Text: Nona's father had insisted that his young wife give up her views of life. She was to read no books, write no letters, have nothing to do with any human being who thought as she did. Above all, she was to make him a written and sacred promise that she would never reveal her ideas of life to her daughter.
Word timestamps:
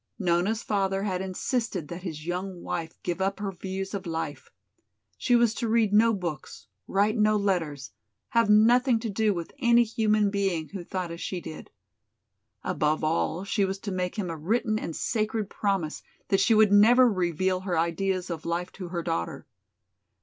Nona's 0.17 0.63
father 0.63 1.03
had 1.03 1.21
insisted 1.21 1.87
that 1.89 2.01
his 2.01 2.25
young 2.25 2.63
wife 2.63 2.97
give 3.03 3.21
up 3.21 3.39
her 3.39 3.51
views 3.51 3.93
of 3.93 4.07
life. 4.07 4.49
She 5.15 5.35
was 5.35 5.53
to 5.53 5.67
read 5.67 5.93
no 5.93 6.11
books, 6.11 6.65
write 6.87 7.15
no 7.15 7.37
letters, 7.37 7.91
have 8.29 8.49
nothing 8.49 8.97
to 9.01 9.11
do 9.11 9.31
with 9.31 9.53
any 9.59 9.83
human 9.83 10.31
being 10.31 10.69
who 10.69 10.83
thought 10.83 11.11
as 11.11 11.21
she 11.21 11.39
did. 11.39 11.69
Above 12.63 13.03
all, 13.03 13.43
she 13.43 13.63
was 13.63 13.77
to 13.77 13.91
make 13.91 14.15
him 14.15 14.31
a 14.31 14.35
written 14.37 14.79
and 14.79 14.95
sacred 14.95 15.51
promise 15.51 16.01
that 16.29 16.39
she 16.39 16.55
would 16.55 16.71
never 16.71 17.07
reveal 17.07 17.59
her 17.59 17.77
ideas 17.77 18.31
of 18.31 18.43
life 18.43 18.71
to 18.71 18.87
her 18.87 19.03
daughter. 19.03 19.45